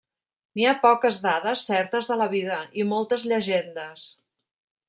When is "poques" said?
0.85-1.19